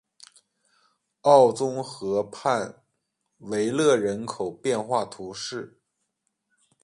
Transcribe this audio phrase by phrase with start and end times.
[1.21, 2.83] 奥宗河畔
[3.37, 5.79] 维勒人口变化图示